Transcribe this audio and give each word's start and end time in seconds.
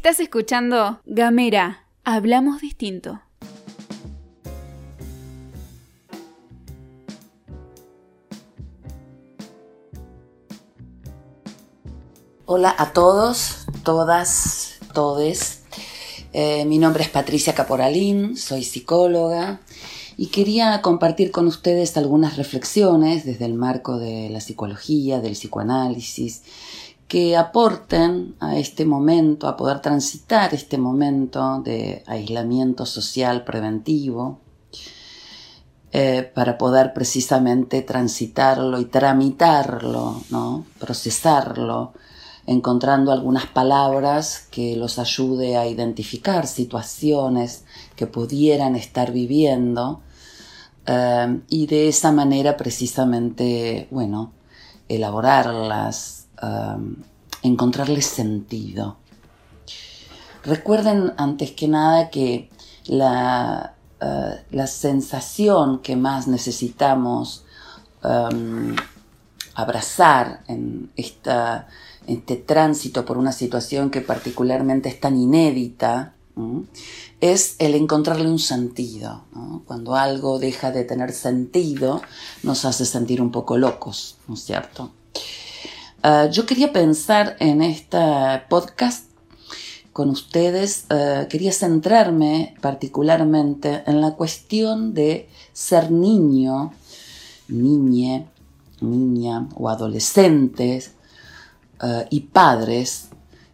Estás 0.00 0.18
escuchando 0.18 0.98
Gamera, 1.04 1.84
hablamos 2.04 2.62
distinto. 2.62 3.20
Hola 12.46 12.74
a 12.78 12.94
todos, 12.94 13.66
todas, 13.84 14.78
todes. 14.94 15.64
Eh, 16.32 16.64
mi 16.64 16.78
nombre 16.78 17.02
es 17.02 17.10
Patricia 17.10 17.54
Caporalín, 17.54 18.38
soy 18.38 18.64
psicóloga 18.64 19.60
y 20.16 20.28
quería 20.28 20.80
compartir 20.80 21.30
con 21.30 21.46
ustedes 21.46 21.94
algunas 21.98 22.38
reflexiones 22.38 23.26
desde 23.26 23.44
el 23.44 23.52
marco 23.52 23.98
de 23.98 24.30
la 24.30 24.40
psicología, 24.40 25.20
del 25.20 25.32
psicoanálisis, 25.32 26.42
que 27.10 27.36
aporten 27.36 28.36
a 28.38 28.56
este 28.56 28.84
momento, 28.84 29.48
a 29.48 29.56
poder 29.56 29.80
transitar 29.80 30.54
este 30.54 30.78
momento 30.78 31.60
de 31.60 32.04
aislamiento 32.06 32.86
social 32.86 33.42
preventivo, 33.42 34.38
eh, 35.90 36.22
para 36.22 36.56
poder 36.56 36.92
precisamente 36.92 37.82
transitarlo 37.82 38.78
y 38.78 38.84
tramitarlo, 38.84 40.22
¿no? 40.30 40.64
procesarlo, 40.78 41.94
encontrando 42.46 43.10
algunas 43.10 43.46
palabras 43.46 44.46
que 44.48 44.76
los 44.76 45.00
ayude 45.00 45.56
a 45.56 45.66
identificar 45.66 46.46
situaciones 46.46 47.64
que 47.96 48.06
pudieran 48.06 48.76
estar 48.76 49.10
viviendo 49.10 50.00
eh, 50.86 51.40
y 51.48 51.66
de 51.66 51.88
esa 51.88 52.12
manera 52.12 52.56
precisamente, 52.56 53.88
bueno, 53.90 54.30
elaborarlas, 54.88 56.19
Um, 56.42 56.96
encontrarle 57.42 58.00
sentido. 58.00 58.96
Recuerden 60.42 61.12
antes 61.18 61.50
que 61.52 61.68
nada 61.68 62.08
que 62.08 62.48
la, 62.86 63.74
uh, 64.00 64.36
la 64.50 64.66
sensación 64.66 65.80
que 65.80 65.96
más 65.96 66.28
necesitamos 66.28 67.44
um, 68.02 68.74
abrazar 69.54 70.42
en 70.48 70.90
esta, 70.96 71.68
este 72.06 72.36
tránsito 72.36 73.04
por 73.04 73.18
una 73.18 73.32
situación 73.32 73.90
que 73.90 74.00
particularmente 74.00 74.88
es 74.88 74.98
tan 74.98 75.18
inédita, 75.18 76.14
es 77.20 77.56
el 77.58 77.74
encontrarle 77.74 78.30
un 78.30 78.38
sentido. 78.38 79.24
Cuando 79.66 79.94
algo 79.94 80.38
deja 80.38 80.70
de 80.70 80.84
tener 80.84 81.12
sentido, 81.12 82.00
nos 82.42 82.64
hace 82.64 82.86
sentir 82.86 83.20
un 83.20 83.30
poco 83.30 83.58
locos, 83.58 84.16
¿no 84.26 84.34
es 84.34 84.44
cierto? 84.44 84.92
Ah, 86.02 86.28
yo 86.30 86.46
quería 86.46 86.72
pensar 86.72 87.36
en 87.40 87.60
este 87.60 87.98
podcast 88.48 89.04
con 89.92 90.08
ustedes, 90.08 90.86
ah, 90.88 91.26
quería 91.28 91.52
centrarme 91.52 92.54
particularmente 92.62 93.82
en 93.86 94.00
la 94.00 94.12
cuestión 94.12 94.94
de 94.94 95.28
ser 95.52 95.90
niño, 95.90 96.72
niñe, 97.48 98.26
niña 98.80 99.46
o 99.56 99.68
adolescentes 99.68 100.92
ah, 101.80 102.04
y 102.08 102.20
padres 102.20 103.08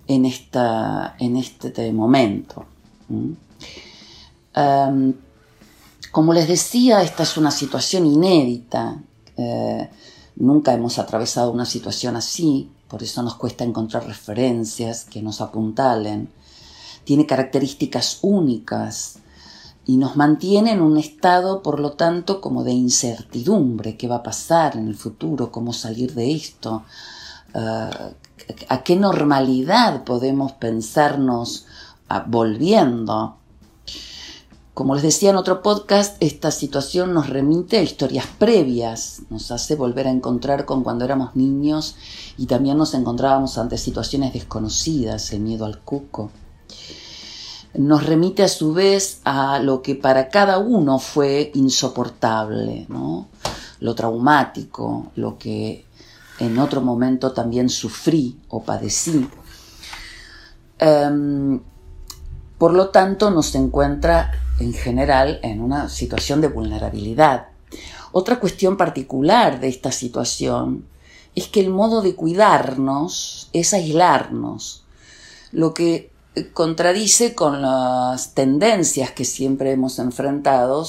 en, 0.07 0.25
esta, 0.25 1.17
en 1.19 1.37
este 1.37 1.93
momento. 1.93 2.65
como 6.13 6.33
les 6.33 6.47
decía, 6.47 7.03
esta 7.03 7.25
es 7.25 7.37
una 7.37 7.51
situación 7.51 8.07
inédita. 8.07 8.99
Eh, 9.37 9.91
Nunca 10.37 10.75
hemos 10.75 10.99
atravesado 10.99 11.51
una 11.51 11.65
situación 11.65 12.15
así, 12.15 12.71
por 12.89 13.03
eso 13.03 13.23
nos 13.23 13.37
cuesta 13.37 13.65
encontrar 13.65 14.07
referencias 14.07 15.05
que 15.05 15.23
nos 15.23 15.41
apuntalen. 15.41 16.31
Tiene 17.05 17.27
características 17.27 18.19
únicas 18.23 19.19
y 19.87 19.97
nos 19.97 20.17
mantiene 20.17 20.73
en 20.73 20.83
un 20.83 20.99
estado, 20.99 21.63
por 21.63 21.81
lo 21.81 21.93
tanto, 21.93 22.41
como 22.41 22.65
de 22.65 22.73
incertidumbre, 22.73 23.97
qué 23.97 24.09
va 24.09 24.17
a 24.17 24.23
pasar 24.23 24.77
en 24.77 24.89
el 24.89 24.97
futuro, 24.97 25.51
cómo 25.51 25.73
salir 25.73 26.13
de 26.15 26.33
esto, 26.33 26.85
ah, 27.55 28.11
a 28.69 28.83
qué 28.83 28.97
normalidad 28.97 30.05
podemos 30.05 30.53
pensarnos 30.53 31.67
ah, 32.09 32.25
volviendo. 32.27 33.39
Como 34.77 34.95
les 34.95 35.03
decía 35.03 35.31
en 35.31 35.37
otro 35.37 35.63
podcast, 35.63 36.19
esta 36.21 36.51
situación 36.51 37.15
nos 37.15 37.31
remite 37.31 37.79
a 37.79 37.83
historias 37.83 38.27
previas, 38.27 39.23
nos 39.31 39.51
hace 39.51 39.75
volver 39.75 40.07
a 40.07 40.11
encontrar 40.11 40.67
con 40.67 40.83
cuando 40.83 41.07
éramos 41.07 41.35
niños 41.35 41.97
y 42.37 42.45
también 42.45 42.77
nos 42.77 42.93
encontrábamos 42.93 43.57
ante 43.57 43.79
situaciones 43.79 44.35
desconocidas, 44.35 45.33
el 45.33 45.41
miedo 45.41 45.65
al 45.65 45.79
cuco. 45.79 46.31
Nos 47.73 48.05
remite 48.05 48.43
a 48.43 48.49
su 48.49 48.75
vez 48.75 49.23
a 49.25 49.61
lo 49.61 49.81
que 49.81 49.95
para 49.95 50.29
cada 50.29 50.59
uno 50.59 50.99
fue 50.99 51.53
insoportable, 51.55 52.85
¿no? 52.91 53.29
lo 53.81 53.95
traumático, 53.95 55.11
lo 55.15 55.39
que 55.39 55.87
en 56.39 56.59
otro 56.59 56.83
momento 56.83 57.33
también 57.33 57.71
sufrí 57.71 58.39
o 58.51 58.63
padecí. 58.63 59.27
Em, 60.79 61.63
por 62.59 62.75
lo 62.75 62.91
tanto, 62.91 63.31
nos 63.31 63.55
encuentra 63.55 64.43
en 64.59 64.73
general 64.73 65.41
en 65.43 65.61
una 65.61 65.89
situación 65.89 66.41
de 66.41 66.49
vulnerabilidad. 66.49 67.49
Otra 68.13 68.41
cuestión 68.41 68.77
particular 68.77 69.61
de 69.61 69.69
esta 69.69 69.93
situación 69.93 70.87
es 71.35 71.49
que 71.49 71.61
el 71.61 71.71
modo 71.71 72.01
de 72.03 72.15
cuidarnos 72.15 73.51
es 73.53 73.75
aislarnos, 73.75 74.85
lo 75.53 75.75
que 75.75 76.11
contradice 76.53 77.35
con 77.35 77.63
las 77.63 78.35
tendencias 78.35 79.11
que 79.11 79.25
siempre 79.25 79.73
hemos 79.73 79.99
enfrentado 79.99 80.87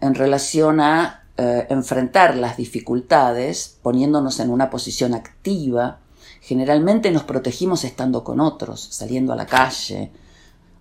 en 0.00 0.14
relación 0.14 0.80
a 0.80 1.24
eh, 1.36 1.66
enfrentar 1.70 2.36
las 2.36 2.56
dificultades 2.56 3.76
poniéndonos 3.82 4.40
en 4.40 4.50
una 4.50 4.70
posición 4.70 5.14
activa. 5.14 5.98
Generalmente 6.40 7.10
nos 7.10 7.24
protegimos 7.24 7.84
estando 7.84 8.24
con 8.24 8.40
otros, 8.40 8.88
saliendo 8.90 9.32
a 9.32 9.36
la 9.36 9.46
calle, 9.46 10.10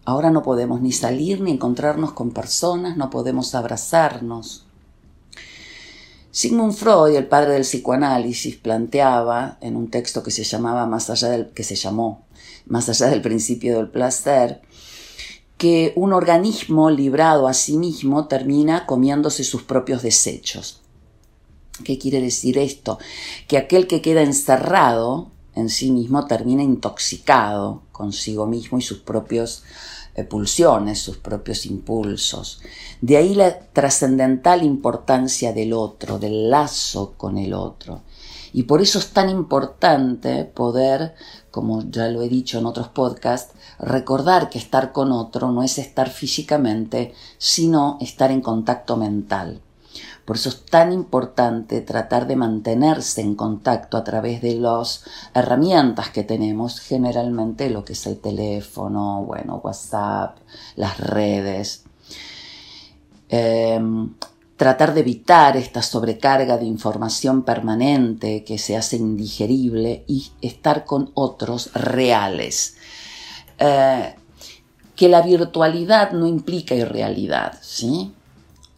Ahora 0.03 0.31
no 0.31 0.41
podemos 0.41 0.81
ni 0.81 0.91
salir 0.91 1.41
ni 1.41 1.51
encontrarnos 1.51 2.13
con 2.13 2.31
personas, 2.31 2.97
no 2.97 3.09
podemos 3.09 3.53
abrazarnos. 3.53 4.65
Sigmund 6.31 6.73
Freud, 6.73 7.15
el 7.15 7.27
padre 7.27 7.53
del 7.53 7.63
psicoanálisis, 7.63 8.55
planteaba 8.55 9.57
en 9.61 9.75
un 9.75 9.89
texto 9.91 10.23
que 10.23 10.31
se 10.31 10.43
llamaba 10.43 10.85
Más 10.85 11.09
allá 11.09 11.29
del 11.29 11.49
que 11.49 11.63
se 11.63 11.75
llamó 11.75 12.23
Más 12.65 12.87
allá 12.89 13.07
del 13.07 13.21
principio 13.21 13.75
del 13.75 13.89
placer, 13.89 14.61
que 15.57 15.93
un 15.95 16.13
organismo 16.13 16.89
librado 16.89 17.47
a 17.47 17.53
sí 17.53 17.77
mismo 17.77 18.27
termina 18.27 18.87
comiéndose 18.87 19.43
sus 19.43 19.61
propios 19.61 20.01
desechos. 20.01 20.81
¿Qué 21.83 21.99
quiere 21.99 22.21
decir 22.21 22.57
esto? 22.57 22.97
Que 23.47 23.57
aquel 23.57 23.85
que 23.85 24.01
queda 24.01 24.23
encerrado 24.23 25.29
en 25.55 25.69
sí 25.69 25.91
mismo 25.91 26.25
termina 26.25 26.63
intoxicado 26.63 27.81
consigo 27.91 28.45
mismo 28.47 28.77
y 28.77 28.81
sus 28.81 28.99
propios 28.99 29.63
eh, 30.15 30.23
pulsiones, 30.23 30.99
sus 30.99 31.17
propios 31.17 31.65
impulsos. 31.65 32.61
De 32.99 33.17
ahí 33.17 33.33
la 33.33 33.59
trascendental 33.59 34.63
importancia 34.63 35.53
del 35.53 35.73
otro, 35.73 36.19
del 36.19 36.49
lazo 36.49 37.13
con 37.17 37.37
el 37.37 37.53
otro. 37.53 38.01
Y 38.53 38.63
por 38.63 38.81
eso 38.81 38.99
es 38.99 39.11
tan 39.11 39.29
importante 39.29 40.43
poder, 40.43 41.15
como 41.51 41.89
ya 41.89 42.07
lo 42.09 42.21
he 42.21 42.27
dicho 42.27 42.59
en 42.59 42.65
otros 42.65 42.89
podcasts, 42.89 43.53
recordar 43.79 44.49
que 44.49 44.57
estar 44.57 44.91
con 44.91 45.13
otro 45.13 45.51
no 45.51 45.63
es 45.63 45.77
estar 45.77 46.09
físicamente, 46.09 47.13
sino 47.37 47.97
estar 48.01 48.31
en 48.31 48.41
contacto 48.41 48.97
mental. 48.97 49.61
Por 50.25 50.35
eso 50.35 50.49
es 50.49 50.65
tan 50.65 50.93
importante 50.93 51.81
tratar 51.81 52.27
de 52.27 52.35
mantenerse 52.35 53.21
en 53.21 53.35
contacto 53.35 53.97
a 53.97 54.03
través 54.03 54.41
de 54.41 54.55
las 54.55 55.03
herramientas 55.33 56.09
que 56.09 56.23
tenemos, 56.23 56.79
generalmente 56.79 57.69
lo 57.69 57.83
que 57.83 57.93
es 57.93 58.05
el 58.07 58.19
teléfono, 58.19 59.23
bueno, 59.23 59.61
WhatsApp, 59.63 60.37
las 60.75 60.99
redes. 60.99 61.83
Em, 63.29 64.13
tratar 64.57 64.93
de 64.93 64.99
evitar 64.99 65.57
esta 65.57 65.81
sobrecarga 65.81 66.57
de 66.57 66.65
información 66.65 67.43
permanente 67.43 68.43
que 68.43 68.59
se 68.59 68.77
hace 68.77 68.97
indigerible 68.97 70.03
y 70.07 70.31
estar 70.41 70.85
con 70.85 71.11
otros 71.15 71.73
reales. 71.73 72.75
Eh, 73.57 74.15
que 74.95 75.09
la 75.09 75.23
virtualidad 75.23 76.11
no 76.11 76.27
implica 76.27 76.75
irrealidad, 76.75 77.57
¿sí? 77.61 78.13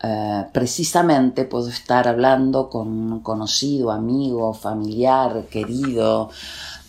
Eh, 0.06 0.46
precisamente 0.52 1.46
puedo 1.46 1.70
estar 1.70 2.10
hablando 2.10 2.70
con 2.70 2.90
un 2.90 3.20
conocido, 3.22 3.90
amigo, 3.90 4.54
familiar, 4.54 5.46
querido, 5.50 6.30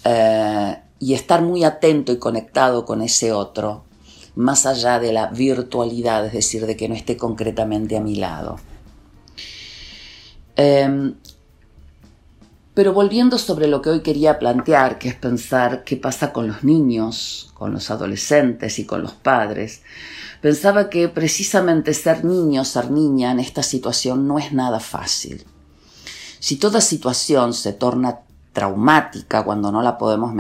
eh, 0.05 0.77
y 0.99 1.15
estar 1.15 1.41
muy 1.41 1.63
atento 1.63 2.11
y 2.11 2.19
conectado 2.19 2.85
con 2.85 3.03
ese 3.03 3.31
otro, 3.33 3.85
más 4.35 4.67
allá 4.67 4.99
de 4.99 5.13
la 5.13 5.29
virtualidad, 5.29 6.27
es 6.27 6.33
decir, 6.33 6.67
de 6.67 6.77
que 6.77 6.89
no 6.89 6.97
esté 6.97 7.17
concretamente 7.17 7.97
a 7.97 8.01
mi 8.01 8.17
lado. 8.17 8.57
Em, 10.57 11.15
Pero 12.75 12.93
volviendo 12.93 13.39
sobre 13.39 13.69
lo 13.69 13.81
que 13.81 13.91
hoy 13.91 14.01
quería 14.01 14.41
plantear, 14.41 14.99
que 14.99 15.09
es 15.09 15.15
pensar 15.15 15.85
qué 15.85 15.97
pasa 15.97 16.33
con 16.33 16.49
los 16.49 16.65
niños, 16.65 17.53
con 17.55 17.73
los 17.73 17.91
adolescentes 17.91 18.81
y 18.81 18.85
con 18.85 19.01
los 19.01 19.13
padres, 19.13 19.83
pensaba 20.41 20.91
que 20.91 21.09
precisamente 21.09 21.95
ser 21.95 22.25
niño, 22.25 22.65
ser 22.65 22.91
niña 22.91 23.31
en 23.31 23.39
esta 23.39 23.63
situación 23.63 24.27
no 24.27 24.41
es 24.41 24.53
nada 24.53 24.81
fácil. 24.81 25.45
Si 26.41 26.57
toda 26.57 26.81
situación 26.81 27.55
se 27.55 27.73
torna 27.73 28.19
traumática 28.55 29.45
cuando 29.45 29.73
no 29.73 29.83
la 29.83 29.99
podemos 29.99 30.33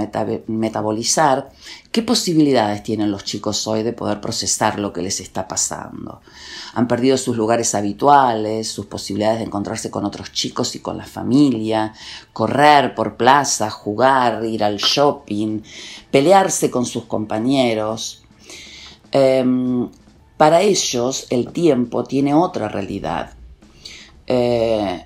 metabolizar, 0.46 1.50
¿qué 1.90 2.00
posibilidades 2.00 2.84
tienen 2.84 3.10
los 3.10 3.24
chicos 3.24 3.66
hoy 3.66 3.82
de 3.82 3.92
poder 3.92 4.20
procesar 4.20 4.78
lo 4.78 4.92
que 4.92 5.02
les 5.02 5.18
está 5.18 5.48
pasando? 5.48 6.22
Han 6.74 6.86
perdido 6.86 7.18
sus 7.18 7.36
lugares 7.36 7.74
habituales, 7.74 8.68
sus 8.68 8.86
posibilidades 8.86 9.40
de 9.40 9.46
encontrarse 9.46 9.90
con 9.90 10.04
otros 10.04 10.32
chicos 10.32 10.76
y 10.76 10.78
con 10.78 10.96
la 10.96 11.04
familia, 11.04 11.92
correr 12.32 12.94
por 12.94 13.16
plaza, 13.16 13.68
jugar, 13.68 14.44
ir 14.44 14.62
al 14.62 14.76
shopping, 14.76 15.62
pelearse 16.12 16.70
con 16.70 16.86
sus 16.86 17.06
compañeros. 17.06 18.22
Em, 19.10 19.90
para 20.36 20.62
ellos 20.62 21.26
el 21.30 21.52
tiempo 21.52 22.04
tiene 22.04 22.32
otra 22.32 22.68
realidad. 22.68 23.32
Eh, 24.28 25.04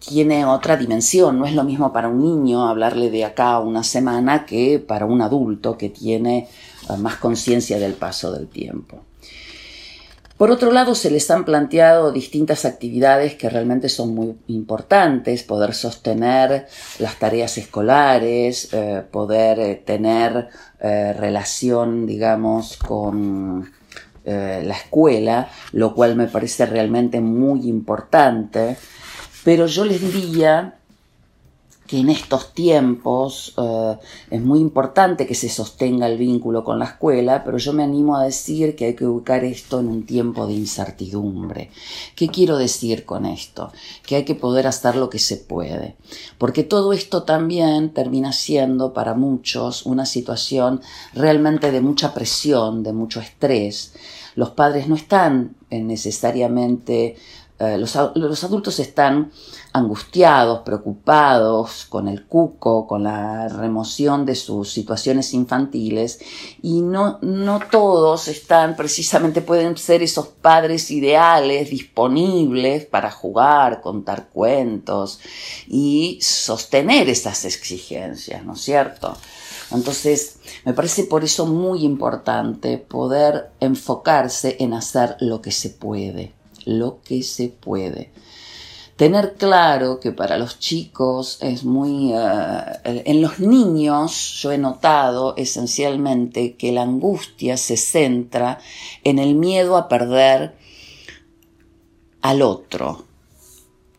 tiene 0.00 0.46
otra 0.46 0.76
dimensión. 0.76 1.38
No 1.38 1.46
es 1.46 1.54
lo 1.54 1.62
mismo 1.62 1.92
para 1.92 2.08
un 2.08 2.22
niño 2.22 2.66
hablarle 2.66 3.10
de 3.10 3.24
acá 3.24 3.58
una 3.60 3.84
semana 3.84 4.46
que 4.46 4.78
para 4.78 5.04
un 5.04 5.20
adulto 5.20 5.76
que 5.76 5.90
tiene 5.90 6.48
eh, 6.88 6.96
más 6.96 7.16
conciencia 7.16 7.78
del 7.78 7.94
paso 7.94 8.32
del 8.32 8.48
tiempo. 8.48 9.04
Por 10.38 10.50
otro 10.50 10.72
lado, 10.72 10.94
se 10.94 11.10
les 11.10 11.30
han 11.30 11.44
planteado 11.44 12.12
distintas 12.12 12.64
actividades 12.64 13.34
que 13.34 13.50
realmente 13.50 13.90
son 13.90 14.14
muy 14.14 14.38
importantes, 14.46 15.42
poder 15.42 15.74
sostener 15.74 16.66
las 16.98 17.18
tareas 17.18 17.58
escolares, 17.58 18.72
eh, 18.72 19.02
poder 19.10 19.60
eh, 19.60 19.82
tener 19.84 20.48
relación, 20.80 22.06
digamos, 22.06 22.78
con 22.78 23.70
la 24.24 24.74
escuela, 24.74 25.50
lo 25.72 25.94
cual 25.94 26.16
me 26.16 26.26
parece 26.26 26.64
realmente 26.64 27.20
muy 27.20 27.68
importante. 27.68 28.78
Pero 29.44 29.66
yo 29.66 29.84
les 29.84 30.00
diría 30.00 30.80
que 31.90 31.98
en 31.98 32.08
estos 32.08 32.54
tiempos 32.54 33.52
eh, 33.58 33.96
es 34.30 34.40
muy 34.40 34.60
importante 34.60 35.26
que 35.26 35.34
se 35.34 35.48
sostenga 35.48 36.06
el 36.06 36.18
vínculo 36.18 36.62
con 36.62 36.78
la 36.78 36.84
escuela, 36.84 37.42
pero 37.42 37.58
yo 37.58 37.72
me 37.72 37.82
animo 37.82 38.16
a 38.16 38.22
decir 38.22 38.76
que 38.76 38.84
hay 38.84 38.94
que 38.94 39.06
ubicar 39.06 39.42
esto 39.42 39.80
en 39.80 39.88
un 39.88 40.06
tiempo 40.06 40.46
de 40.46 40.52
incertidumbre. 40.52 41.72
¿Qué 42.14 42.28
quiero 42.28 42.58
decir 42.58 43.04
con 43.04 43.26
esto? 43.26 43.72
Que 44.06 44.14
hay 44.14 44.24
que 44.24 44.36
poder 44.36 44.68
hacer 44.68 44.94
lo 44.94 45.10
que 45.10 45.18
se 45.18 45.36
puede, 45.36 45.96
porque 46.38 46.62
todo 46.62 46.92
esto 46.92 47.24
también 47.24 47.92
termina 47.92 48.32
siendo 48.32 48.92
para 48.92 49.14
muchos 49.14 49.84
una 49.84 50.06
situación 50.06 50.82
realmente 51.12 51.72
de 51.72 51.80
mucha 51.80 52.14
presión, 52.14 52.84
de 52.84 52.92
mucho 52.92 53.18
estrés. 53.18 53.94
Los 54.36 54.50
padres 54.50 54.86
no 54.86 54.94
están 54.94 55.56
necesariamente 55.70 57.16
eh, 57.60 57.76
los, 57.76 57.94
adultos 57.94 58.78
están 58.80 59.32
angustiados, 59.74 60.60
preocupados 60.60 61.84
con 61.90 62.08
el 62.08 62.24
cuco, 62.24 62.86
con 62.86 63.02
la 63.02 63.48
remoción 63.48 64.24
de 64.24 64.34
sus 64.34 64.72
situaciones 64.72 65.34
infantiles 65.34 66.20
y 66.62 66.80
no, 66.80 67.18
no 67.20 67.60
todos 67.70 68.28
están 68.28 68.76
precisamente, 68.76 69.42
pueden 69.42 69.76
ser 69.76 70.02
esos 70.02 70.28
padres 70.28 70.90
ideales 70.90 71.68
disponibles 71.68 72.86
para 72.86 73.10
jugar, 73.10 73.82
contar 73.82 74.30
cuentos 74.30 75.20
y 75.68 76.18
sostener 76.22 77.10
esas 77.10 77.44
exigencias, 77.44 78.42
¿no 78.42 78.54
es 78.54 78.62
cierto? 78.62 79.14
Entonces, 79.70 80.36
me 80.64 80.72
parece 80.72 81.04
por 81.04 81.24
eso 81.24 81.44
muy 81.44 81.84
importante 81.84 82.78
poder 82.78 83.50
enfocarse 83.60 84.56
en 84.60 84.72
hacer 84.72 85.16
lo 85.20 85.42
que 85.42 85.52
se 85.52 85.68
puede 85.68 86.39
lo 86.64 87.00
que 87.02 87.22
se 87.22 87.48
puede. 87.48 88.10
Tener 89.00 89.36
claro 89.36 89.98
que 89.98 90.12
para 90.12 90.36
los 90.36 90.58
chicos 90.58 91.38
es 91.40 91.64
muy... 91.64 92.12
Eh, 92.12 93.02
en 93.06 93.22
los 93.22 93.40
niños 93.40 94.38
yo 94.42 94.52
he 94.52 94.58
notado 94.58 95.34
esencialmente 95.38 96.54
que 96.56 96.70
la 96.70 96.82
angustia 96.82 97.56
se 97.56 97.78
centra 97.78 98.58
en 99.02 99.18
el 99.18 99.36
miedo 99.36 99.78
a 99.78 99.88
perder 99.88 100.54
al 102.20 102.42
otro, 102.42 103.06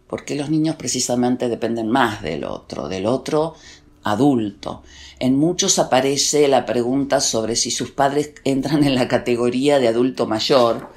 porque 0.06 0.36
los 0.36 0.52
niños 0.52 0.76
precisamente 0.76 1.50
dependen 1.50 1.90
más 1.90 2.22
del 2.22 2.44
otro, 2.44 2.88
del 2.88 3.08
otro 3.08 3.56
adulto. 4.04 4.84
En 5.20 5.38
muchos 5.38 5.80
aparece 5.80 6.48
la 6.48 6.66
pregunta 6.66 7.20
sobre 7.20 7.56
si 7.56 7.72
sus 7.72 7.92
padres 7.92 8.34
entran 8.44 8.84
en 8.84 8.96
la 8.96 9.08
categoría 9.08 9.80
de 9.80 9.88
adulto 9.88 10.26
mayor 10.26 10.90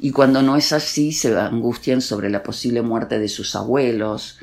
y 0.00 0.10
cuando 0.10 0.42
no 0.42 0.56
es 0.56 0.72
así 0.72 1.12
se 1.12 1.38
angustian 1.38 2.00
sobre 2.02 2.30
la 2.30 2.42
posible 2.42 2.82
muerte 2.82 3.18
de 3.18 3.28
sus 3.28 3.54
abuelos. 3.54 4.38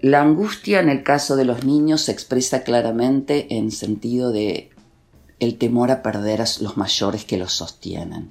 La 0.00 0.22
angustia 0.22 0.80
en 0.80 0.88
el 0.88 1.02
caso 1.02 1.36
de 1.36 1.44
los 1.44 1.64
niños 1.64 2.02
se 2.02 2.12
expresa 2.12 2.62
claramente 2.62 3.56
en 3.56 3.70
sentido 3.70 4.30
de 4.30 4.70
el 5.40 5.56
temor 5.56 5.90
a 5.90 6.02
perder 6.02 6.40
a 6.40 6.46
los 6.60 6.76
mayores 6.76 7.24
que 7.24 7.36
los 7.36 7.52
sostienen. 7.52 8.30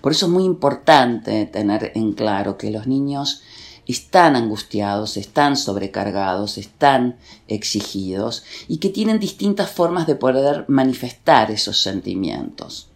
Por 0.00 0.12
eso 0.12 0.26
es 0.26 0.32
muy 0.32 0.44
importante 0.44 1.46
tener 1.46 1.92
en 1.94 2.12
claro 2.12 2.56
que 2.56 2.70
los 2.70 2.86
niños 2.86 3.42
están 3.88 4.36
angustiados, 4.36 5.16
están 5.16 5.56
sobrecargados, 5.56 6.58
están 6.58 7.16
exigidos 7.48 8.44
y 8.68 8.76
que 8.76 8.90
tienen 8.90 9.18
distintas 9.18 9.70
formas 9.70 10.06
de 10.06 10.14
poder 10.14 10.66
manifestar 10.68 11.50
esos 11.50 11.80
sentimientos. 11.80 12.88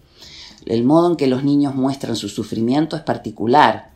El 0.66 0.84
modo 0.84 1.10
en 1.10 1.16
que 1.16 1.26
los 1.26 1.42
niños 1.42 1.74
muestran 1.74 2.14
su 2.14 2.28
sufrimiento 2.28 2.94
es 2.94 3.02
particular 3.02 3.91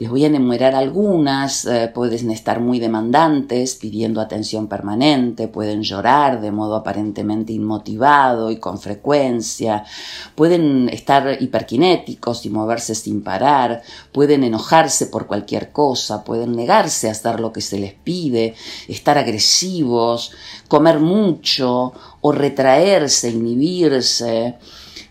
les 0.00 0.08
voy 0.08 0.24
a 0.24 0.28
enumerar 0.28 0.74
algunas. 0.74 1.66
Eh, 1.66 1.90
pueden 1.92 2.30
estar 2.30 2.58
muy 2.58 2.80
demandantes, 2.80 3.74
pidiendo 3.74 4.22
atención 4.22 4.66
permanente, 4.66 5.46
pueden 5.46 5.82
llorar 5.82 6.40
de 6.40 6.50
modo 6.50 6.74
aparentemente 6.76 7.52
inmotivado 7.52 8.50
y 8.50 8.56
con 8.56 8.78
frecuencia, 8.78 9.84
pueden 10.34 10.88
estar 10.88 11.36
hiperkinéticos 11.42 12.46
y 12.46 12.48
moverse 12.48 12.94
sin 12.94 13.22
parar, 13.22 13.82
pueden 14.10 14.42
enojarse 14.42 15.04
por 15.04 15.26
cualquier 15.26 15.70
cosa, 15.70 16.24
pueden 16.24 16.52
negarse 16.56 17.08
a 17.08 17.12
hacer 17.12 17.38
lo 17.38 17.52
que 17.52 17.60
se 17.60 17.78
les 17.78 17.92
pide, 17.92 18.54
estar 18.88 19.18
agresivos, 19.18 20.32
comer 20.68 20.98
mucho 20.98 21.92
o 22.22 22.32
retraerse, 22.32 23.28
inhibirse. 23.28 24.56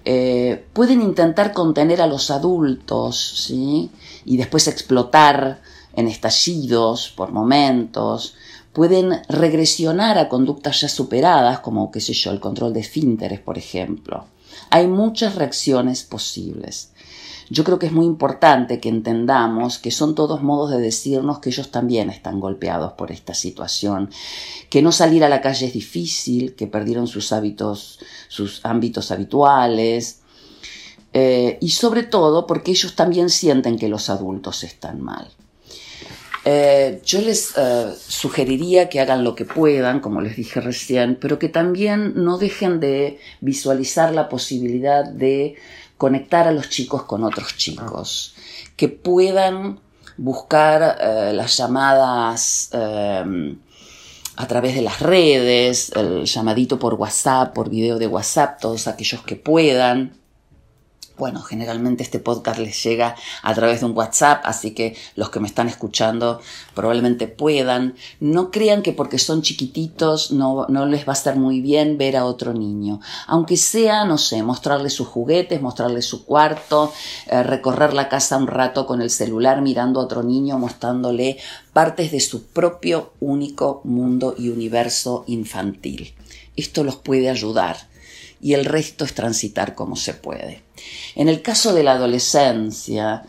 Eh, 0.03 0.65
pueden 0.73 1.03
intentar 1.03 1.53
contener 1.53 2.01
a 2.01 2.07
los 2.07 2.31
adultos, 2.31 3.43
¿sí? 3.45 3.91
Y 4.29 4.38
después 4.38 4.67
explotar 4.67 5.59
en 5.95 6.07
estallidos 6.07 7.12
por 7.17 7.31
momentos, 7.31 8.36
pueden 8.74 9.24
regresionar 9.27 10.19
a 10.19 10.29
conductas 10.29 10.81
ya 10.81 10.88
superadas, 10.88 11.62
como, 11.62 11.89
qué 11.89 12.00
sé 12.00 12.13
yo, 12.13 12.29
el 12.29 12.39
control 12.39 12.71
de 12.71 12.81
esfínteres, 12.81 13.39
por 13.39 13.57
ejemplo. 13.57 14.25
Hay 14.69 14.86
muchas 14.86 15.33
reacciones 15.33 16.03
posibles. 16.03 16.91
Yo 17.50 17.63
creo 17.63 17.79
que 17.79 17.88
es 17.88 17.91
muy 17.91 18.05
importante 18.05 18.79
que 18.79 18.89
entendamos 18.89 19.79
que 19.79 19.89
son 19.89 20.13
todos 20.13 20.43
modos 20.43 20.69
de 20.69 20.77
decirnos 20.77 21.39
que 21.39 21.50
ellos 21.50 21.71
también 21.71 22.12
están 22.12 22.39
golpeados 22.39 22.93
por 22.93 23.12
esta 23.12 23.33
situación, 23.33 24.12
que 24.69 24.83
no 24.83 24.91
salir 24.91 25.24
a 25.24 25.29
la 25.29 25.41
calle 25.41 25.65
es 25.65 25.74
difícil, 25.74 26.53
que 26.53 26.67
perdieron 26.67 27.07
sus 27.07 27.31
hábitos, 27.31 27.98
sus 28.27 28.63
ámbitos 28.63 29.09
habituales, 29.09 30.18
eh, 31.13 31.57
y 31.59 31.69
sobre 31.69 32.03
todo 32.03 32.45
porque 32.45 32.71
ellos 32.71 32.95
también 32.95 33.29
sienten 33.29 33.79
que 33.79 33.89
los 33.89 34.09
adultos 34.09 34.63
están 34.63 35.01
mal. 35.01 35.27
Eh, 36.45 37.01
yo 37.05 37.21
les 37.21 37.53
eh, 37.57 37.93
sugeriría 37.99 38.89
que 38.89 38.99
hagan 38.99 39.23
lo 39.23 39.35
que 39.35 39.45
puedan, 39.45 39.99
como 39.99 40.21
les 40.21 40.35
dije 40.35 40.61
recién, 40.61 41.17
pero 41.19 41.37
que 41.37 41.49
también 41.49 42.13
no 42.15 42.37
dejen 42.37 42.79
de 42.79 43.19
visualizar 43.41 44.13
la 44.13 44.29
posibilidad 44.29 45.03
de 45.03 45.55
conectar 45.97 46.47
a 46.47 46.51
los 46.51 46.69
chicos 46.69 47.03
con 47.03 47.23
otros 47.23 47.57
chicos, 47.57 48.35
que 48.77 48.87
puedan 48.87 49.79
buscar 50.15 50.97
las 51.33 51.57
llamadas 51.57 52.69
a 52.73 54.47
través 54.47 54.75
de 54.75 54.81
las 54.81 55.01
redes, 55.01 55.91
el 55.93 56.23
llamadito 56.23 56.79
por 56.79 56.93
WhatsApp, 56.93 57.53
por 57.53 57.69
video 57.69 57.97
de 57.99 58.07
WhatsApp, 58.07 58.61
todos 58.61 58.87
aquellos 58.87 59.21
que 59.23 59.35
puedan 59.35 60.18
bueno, 61.19 61.41
generalmente 61.41 62.01
este 62.01 62.19
podcast 62.19 62.57
les 62.59 62.81
llega 62.81 63.15
a 63.43 63.53
través 63.53 63.81
de 63.81 63.85
un 63.85 63.95
WhatsApp, 63.95 64.41
así 64.45 64.71
que 64.71 64.95
los 65.15 65.29
que 65.29 65.39
me 65.39 65.47
están 65.47 65.67
escuchando 65.67 66.41
probablemente 66.73 67.27
puedan. 67.27 67.93
No 68.19 68.49
crean 68.49 68.81
que 68.81 68.93
porque 68.93 69.19
son 69.19 69.43
chiquititos 69.43 70.31
no, 70.31 70.65
no 70.69 70.85
les 70.85 71.07
va 71.07 71.13
a 71.13 71.19
estar 71.19 71.35
muy 71.35 71.61
bien 71.61 71.97
ver 71.97 72.15
a 72.15 72.25
otro 72.25 72.53
niño. 72.53 73.01
Aunque 73.27 73.57
sea, 73.57 74.05
no 74.05 74.17
sé, 74.17 74.41
mostrarle 74.41 74.89
sus 74.89 75.07
juguetes, 75.07 75.61
mostrarle 75.61 76.01
su 76.01 76.25
cuarto, 76.25 76.91
eh, 77.27 77.43
recorrer 77.43 77.93
la 77.93 78.09
casa 78.09 78.38
un 78.38 78.47
rato 78.47 78.85
con 78.85 79.01
el 79.01 79.09
celular 79.09 79.61
mirando 79.61 79.99
a 79.99 80.03
otro 80.03 80.23
niño, 80.23 80.57
mostrándole 80.57 81.38
partes 81.73 82.11
de 82.11 82.21
su 82.21 82.47
propio 82.47 83.13
único 83.19 83.81
mundo 83.83 84.35
y 84.38 84.49
universo 84.49 85.25
infantil. 85.27 86.13
Esto 86.55 86.83
los 86.83 86.95
puede 86.95 87.29
ayudar 87.29 87.89
y 88.41 88.53
el 88.53 88.65
resto 88.65 89.03
es 89.03 89.13
transitar 89.13 89.75
como 89.75 89.95
se 89.95 90.13
puede. 90.13 90.68
En 91.15 91.29
el 91.29 91.41
caso 91.41 91.74
de 91.74 91.83
la 91.83 91.93
adolescencia, 91.93 93.24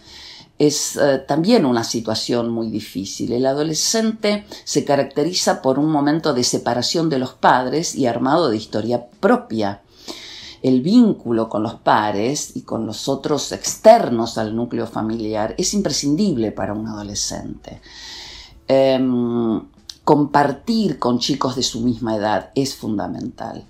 es 0.60 0.96
eh, 0.96 1.24
también 1.26 1.64
una 1.64 1.82
situación 1.82 2.50
muy 2.50 2.68
difícil. 2.68 3.32
El 3.32 3.46
adolescente 3.46 4.44
se 4.64 4.84
caracteriza 4.84 5.62
por 5.62 5.78
un 5.78 5.90
momento 5.90 6.34
de 6.34 6.44
separación 6.44 7.08
de 7.08 7.18
los 7.18 7.32
padres 7.32 7.94
y 7.94 8.06
armado 8.06 8.50
de 8.50 8.58
historia 8.58 9.06
propia. 9.20 9.80
El 10.62 10.82
vínculo 10.82 11.48
con 11.48 11.62
los 11.62 11.76
pares 11.76 12.54
y 12.54 12.60
con 12.60 12.84
los 12.84 13.08
otros 13.08 13.52
externos 13.52 14.36
al 14.36 14.54
núcleo 14.54 14.86
familiar 14.86 15.54
es 15.56 15.72
imprescindible 15.72 16.52
para 16.52 16.74
un 16.74 16.86
adolescente. 16.86 17.80
Em, 18.68 19.62
compartir 20.04 20.98
con 20.98 21.20
chicos 21.20 21.56
de 21.56 21.62
su 21.62 21.80
misma 21.80 22.16
edad 22.16 22.50
es 22.54 22.74
fundamental. 22.74 23.64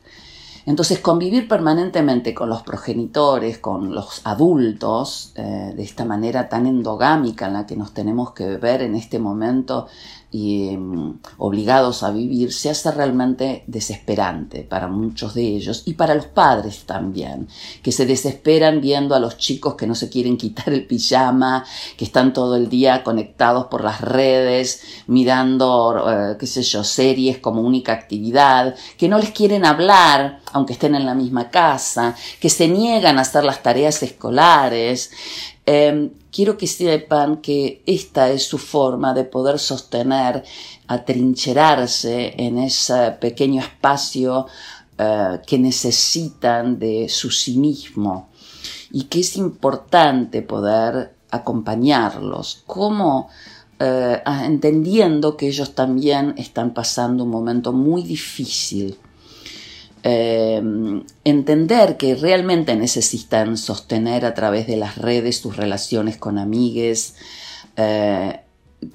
Entonces, 0.66 1.00
convivir 1.00 1.48
permanentemente 1.48 2.34
con 2.34 2.48
los 2.48 2.62
progenitores, 2.62 3.58
con 3.58 3.94
los 3.94 4.20
adultos, 4.24 5.32
eh, 5.36 5.72
de 5.74 5.82
esta 5.82 6.04
manera 6.04 6.48
tan 6.48 6.66
endogámica 6.66 7.46
en 7.46 7.54
la 7.54 7.66
que 7.66 7.76
nos 7.76 7.92
tenemos 7.92 8.32
que 8.32 8.56
ver 8.56 8.82
en 8.82 8.94
este 8.94 9.18
momento, 9.18 9.88
y 10.32 10.76
mm, 10.76 11.20
obligados 11.38 12.02
a 12.02 12.10
vivir 12.10 12.52
se 12.52 12.70
hace 12.70 12.90
realmente 12.92 13.64
desesperante 13.66 14.62
para 14.62 14.86
muchos 14.86 15.34
de 15.34 15.42
ellos 15.42 15.82
y 15.86 15.94
para 15.94 16.14
los 16.14 16.26
padres 16.26 16.84
también, 16.86 17.48
que 17.82 17.92
se 17.92 18.06
desesperan 18.06 18.80
viendo 18.80 19.14
a 19.14 19.20
los 19.20 19.38
chicos 19.38 19.74
que 19.74 19.86
no 19.86 19.94
se 19.94 20.08
quieren 20.08 20.36
quitar 20.36 20.72
el 20.72 20.86
pijama, 20.86 21.64
que 21.96 22.04
están 22.04 22.32
todo 22.32 22.56
el 22.56 22.68
día 22.68 23.02
conectados 23.02 23.66
por 23.66 23.82
las 23.82 24.00
redes, 24.00 24.82
mirando, 25.06 26.04
eh, 26.08 26.36
qué 26.38 26.46
sé 26.46 26.62
yo, 26.62 26.84
series 26.84 27.38
como 27.38 27.62
única 27.62 27.92
actividad, 27.92 28.74
que 28.96 29.08
no 29.08 29.18
les 29.18 29.30
quieren 29.30 29.64
hablar, 29.64 30.40
aunque 30.52 30.74
estén 30.74 30.94
en 30.94 31.06
la 31.06 31.14
misma 31.14 31.50
casa, 31.50 32.14
que 32.40 32.50
se 32.50 32.68
niegan 32.68 33.18
a 33.18 33.22
hacer 33.22 33.44
las 33.44 33.62
tareas 33.62 34.02
escolares, 34.02 35.10
Em, 35.66 36.10
quiero 36.32 36.56
que 36.56 36.66
sepan 36.66 37.36
que 37.36 37.82
esta 37.86 38.30
es 38.30 38.44
su 38.44 38.58
forma 38.58 39.12
de 39.14 39.24
poder 39.24 39.58
sostener, 39.58 40.42
atrincherarse 40.86 42.34
en 42.38 42.58
ese 42.58 43.12
pequeño 43.20 43.60
espacio 43.60 44.46
eh, 44.98 45.40
que 45.46 45.58
necesitan 45.58 46.78
de 46.78 47.08
su 47.08 47.30
sí 47.30 47.56
mismo 47.58 48.28
y 48.90 49.04
que 49.04 49.20
es 49.20 49.36
importante 49.36 50.42
poder 50.42 51.14
acompañarlos, 51.30 52.62
como 52.66 53.28
eh, 53.78 54.22
entendiendo 54.26 55.36
que 55.36 55.48
ellos 55.48 55.74
también 55.74 56.34
están 56.36 56.74
pasando 56.74 57.24
un 57.24 57.30
momento 57.30 57.72
muy 57.72 58.02
difícil 58.02 58.98
eh, 60.02 60.62
entender 61.24 61.96
que 61.96 62.14
realmente 62.14 62.74
necesitan 62.76 63.56
sostener 63.56 64.24
a 64.24 64.34
través 64.34 64.66
de 64.66 64.76
las 64.76 64.96
redes 64.96 65.38
sus 65.38 65.56
relaciones 65.56 66.16
con 66.16 66.38
amigues, 66.38 67.14
eh, 67.76 68.40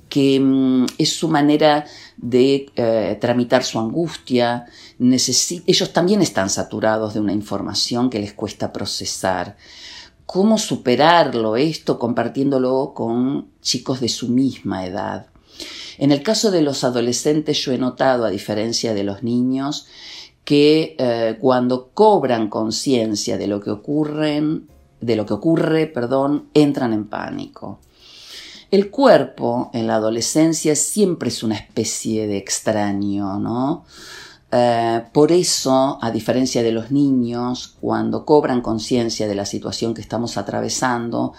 que 0.10 0.40
mm, 0.40 0.86
es 0.98 1.14
su 1.14 1.28
manera 1.28 1.86
de 2.18 2.72
eh, 2.76 3.18
tramitar 3.22 3.64
su 3.64 3.80
angustia. 3.80 4.66
ellos 5.00 5.94
también 5.94 6.22
están 6.22 6.50
saturados 6.50 7.14
de 7.14 7.20
una 7.20 7.34
información 7.34 8.10
que 8.10 8.20
les 8.20 8.34
cuesta 8.34 8.74
procesar. 8.74 9.58
¿Cómo 10.26 10.58
superarlo 10.58 11.56
esto 11.56 12.00
compartiéndolo 12.00 12.94
con 12.96 13.50
chicos 13.62 14.00
de 14.00 14.10
su 14.10 14.30
misma 14.30 14.86
edad? 14.86 15.28
En 15.98 16.12
el 16.12 16.24
caso 16.24 16.52
de 16.52 16.62
los 16.62 16.84
adolescentes 16.84 17.64
yo 17.64 17.72
he 17.72 17.78
notado, 17.78 18.26
a 18.26 18.30
diferencia 18.30 18.94
de 18.94 19.04
los 19.04 19.24
niños, 19.24 19.88
que 20.46 20.96
eh, 20.98 21.38
cuando 21.42 21.90
cobran 21.90 22.50
conciencia 22.50 23.38
de 23.38 23.48
lo 23.48 23.60
que 23.60 23.72
ocurren, 23.72 24.70
de 25.02 25.16
lo 25.16 25.26
que 25.26 25.34
ocurre, 25.34 25.88
perdón, 25.88 26.50
entran 26.54 26.94
en 26.94 27.06
pánico. 27.06 27.80
El 28.72 28.90
cuerpo 28.90 29.70
en 29.74 29.88
la 29.88 29.96
adolescencia 29.96 30.76
siempre 30.76 31.30
es 31.30 31.44
una 31.44 31.56
especie 31.56 32.28
de 32.28 32.38
extraño, 32.38 33.40
¿no? 33.40 33.86
Eh, 34.52 35.04
por 35.12 35.32
eso, 35.32 35.98
a 36.02 36.12
diferencia 36.12 36.62
de 36.62 36.72
los 36.72 36.92
niños, 36.92 37.76
cuando 37.82 38.26
cobran 38.26 38.62
conciencia 38.62 39.28
de 39.28 39.36
la 39.36 39.46
situación 39.46 39.94
que 39.94 40.02
estamos 40.02 40.38
atravesando, 40.38 41.34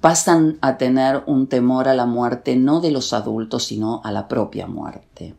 pasan 0.00 0.58
a 0.60 0.76
tener 0.76 1.24
un 1.26 1.46
temor 1.46 1.88
a 1.88 1.94
la 1.94 2.06
muerte 2.06 2.54
no 2.56 2.80
de 2.80 2.90
los 2.90 3.12
adultos, 3.12 3.64
sino 3.64 4.02
a 4.04 4.12
la 4.12 4.28
propia 4.28 4.66
muerte. 4.66 5.34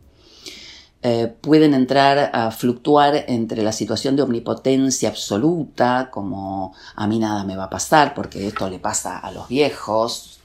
Eh, 1.03 1.31
pueden 1.41 1.75
entrar 1.75 2.31
a 2.33 2.49
fluctuar 2.49 3.25
entre 3.27 3.61
la 3.61 3.71
situación 3.71 4.15
de 4.15 4.23
omnipotencia 4.23 5.09
absoluta, 5.09 6.09
como 6.11 6.73
a 6.95 7.05
mí 7.05 7.19
nada 7.19 7.43
me 7.43 7.55
va 7.55 7.65
a 7.65 7.69
pasar 7.69 8.15
porque 8.15 8.47
esto 8.47 8.67
le 8.67 8.79
pasa 8.79 9.19
a 9.19 9.31
los 9.31 9.47
viejos, 9.47 10.39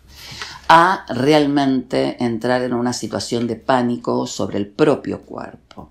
a 0.69 1.07
realmente 1.09 2.23
entrar 2.23 2.63
en 2.63 2.75
una 2.75 2.93
situación 2.93 3.47
de 3.47 3.57
pánico 3.57 4.27
sobre 4.27 4.59
el 4.59 4.69
propio 4.69 5.23
cuerpo. 5.23 5.91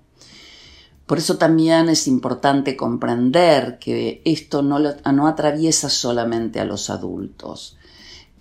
Por 1.08 1.18
eso 1.18 1.38
también 1.38 1.89
es 1.89 2.08
importante 2.08 2.77
comprender 2.77 3.80
que 3.80 4.22
esto 4.24 4.62
no, 4.62 5.27
atraviesa 5.27 5.89
solamente 5.89 6.60
a 6.60 6.65
los 6.65 6.89
adultos, 6.89 7.77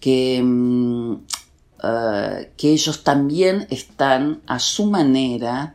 mm, 0.04 1.14
eh, 1.82 2.52
que 2.56 2.72
ellos 2.72 3.02
también 3.02 3.66
están 3.70 4.42
a 4.46 4.58
su 4.58 4.86
manera 4.86 5.74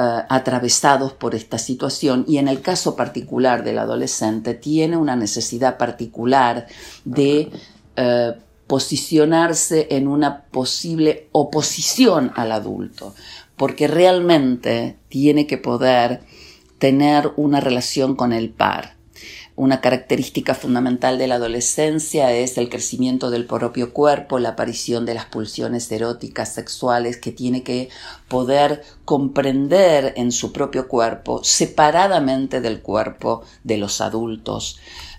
eh, 0.00 0.24
atravesados 0.28 1.12
por 1.12 1.34
esta 1.34 1.58
situación 1.58 2.24
y 2.28 2.38
en 2.38 2.46
el 2.46 2.60
caso 2.60 2.94
particular 2.94 3.64
del 3.64 3.78
adolescente 3.78 4.54
tiene 4.54 4.96
una 4.96 5.16
necesidad 5.16 5.76
particular 5.76 6.68
de 7.04 7.50
eh, 7.96 8.32
posicionarse 8.68 9.88
en 9.90 10.06
una 10.06 10.42
posible 10.42 11.26
oposición 11.32 12.30
al 12.36 12.52
adulto, 12.52 13.12
porque 13.56 13.88
realmente 13.88 14.98
tiene 15.08 15.48
que 15.48 15.58
poder 15.58 16.20
tener 16.78 17.32
una 17.34 17.58
relación 17.58 18.14
con 18.14 18.32
el 18.32 18.50
par. 18.50 18.97
Una 19.58 19.80
característica 19.80 20.54
fundamental 20.54 21.18
de 21.18 21.26
la 21.26 21.34
adolescencia 21.34 22.30
es 22.30 22.58
el 22.58 22.68
crecimiento 22.68 23.28
del 23.28 23.44
propio 23.44 23.92
cuerpo, 23.92 24.38
la 24.38 24.50
aparición 24.50 25.04
de 25.04 25.14
las 25.14 25.24
pulsiones 25.24 25.90
eróticas 25.90 26.54
sexuales 26.54 27.16
que 27.16 27.32
tiene 27.32 27.64
que 27.64 27.88
poder 28.28 28.84
comprender 29.04 30.14
en 30.16 30.30
su 30.30 30.52
propio 30.52 30.86
cuerpo 30.86 31.42
separadamente 31.42 32.60
del 32.60 32.82
cuerpo 32.82 33.42
de 33.64 33.78
los 33.78 34.00
adultos 34.00 34.78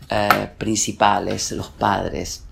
eh, 0.09 0.49
principales, 0.57 1.51
los 1.51 1.67
padres. 1.67 2.45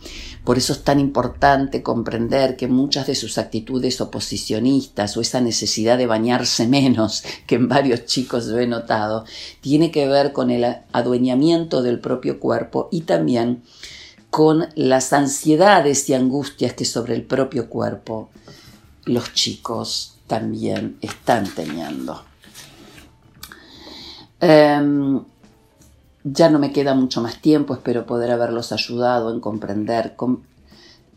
Por 0.48 0.58
eso 0.58 0.72
es 0.72 0.86
tan 0.86 1.02
importante 1.02 1.84
comprender 1.84 2.56
que 2.56 2.70
muchas 2.70 3.06
de 3.06 3.16
sus 3.16 3.38
actitudes 3.38 4.00
oposicionistas 4.00 5.18
o 5.18 5.20
esa 5.20 5.42
necesidad 5.42 5.98
de 5.98 6.08
bañarse 6.08 6.68
menos 6.70 7.26
que 7.46 7.56
en 7.56 7.68
varios 7.68 8.06
chicos 8.06 8.48
yo 8.48 8.58
he 8.58 8.66
notado, 8.66 9.26
tiene 9.60 9.92
que 9.92 10.08
ver 10.08 10.32
con 10.32 10.50
el 10.50 10.78
adueñamiento 10.94 11.84
del 11.84 12.00
propio 12.00 12.40
cuerpo 12.40 12.88
y 12.94 13.02
también 13.02 13.62
con 14.30 14.70
las 14.76 15.12
ansiedades 15.12 16.08
y 16.08 16.14
angustias 16.14 16.72
que 16.76 16.86
sobre 16.86 17.16
el 17.16 17.24
propio 17.24 17.68
cuerpo 17.68 18.30
los 19.04 19.34
chicos 19.34 20.16
también 20.28 20.98
están 21.02 21.54
teniendo. 21.54 22.24
Em, 24.40 25.26
ya 26.32 26.50
no 26.50 26.60
me 26.60 26.72
queda 26.72 26.94
mucho 26.94 27.22
más 27.22 27.42
tiempo, 27.42 27.74
espero 27.74 28.06
poder 28.06 28.32
haberlos 28.32 28.72
ayudado 28.72 29.34
en 29.34 29.40
comprender. 29.40 30.16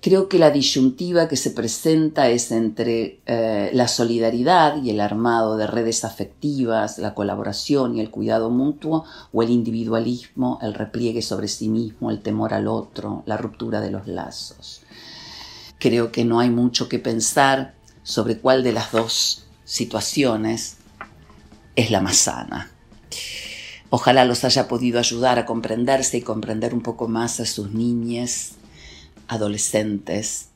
Creo 0.00 0.28
que 0.28 0.38
la 0.38 0.50
disyuntiva 0.50 1.28
que 1.28 1.36
se 1.36 1.50
presenta 1.50 2.28
es 2.28 2.52
entre 2.52 3.20
eh, 3.26 3.70
la 3.74 3.86
solidaridad 3.86 4.82
y 4.82 4.90
el 4.90 5.00
armado 5.00 5.56
de 5.56 5.66
redes 5.66 6.04
afectivas, 6.04 6.98
la 6.98 7.14
colaboración 7.14 7.96
y 7.96 8.00
el 8.00 8.10
cuidado 8.10 8.50
mutuo, 8.50 9.04
o 9.32 9.42
el 9.42 9.50
individualismo, 9.50 10.58
el 10.62 10.74
repliegue 10.74 11.22
sobre 11.22 11.48
sí 11.48 11.68
mismo, 11.68 12.10
el 12.10 12.22
temor 12.22 12.54
al 12.54 12.66
otro, 12.66 13.24
la 13.26 13.36
ruptura 13.36 13.80
de 13.80 13.90
los 13.90 14.06
lazos. 14.06 14.82
Creo 15.78 16.12
que 16.12 16.24
no 16.24 16.40
hay 16.40 16.50
mucho 16.50 16.88
que 16.88 16.98
pensar 16.98 17.74
sobre 18.02 18.38
cuál 18.38 18.62
de 18.62 18.72
las 18.72 18.92
dos 18.92 19.46
situaciones 19.64 20.78
es 21.76 21.90
la 21.90 22.00
más 22.00 22.16
sana. 22.16 22.70
Ojalá 23.90 24.24
los 24.24 24.44
haya 24.44 24.68
podido 24.68 25.00
ayudar 25.00 25.40
a 25.40 25.46
comprenderse 25.46 26.18
y 26.18 26.22
comprender 26.22 26.74
un 26.74 26.80
poco 26.80 27.08
más 27.08 27.40
a 27.40 27.46
sus 27.46 27.72
niñas, 27.72 28.52
adolescentes, 29.26 30.50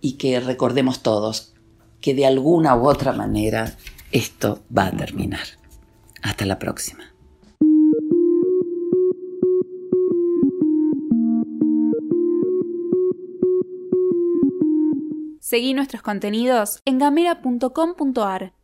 y 0.00 0.14
que 0.14 0.40
recordemos 0.40 1.02
todos 1.02 1.52
que 2.00 2.14
de 2.14 2.26
alguna 2.26 2.74
u 2.76 2.88
otra 2.88 3.12
manera 3.12 3.76
esto 4.10 4.60
va 4.76 4.86
a 4.86 4.90
terminar. 4.90 5.46
Hasta 6.20 6.44
la 6.44 6.58
próxima. 6.58 7.04
Seguí 15.38 15.74
nuestros 15.74 16.02
contenidos 16.02 16.80
en 16.84 16.98
gamera.com.ar. 16.98 18.54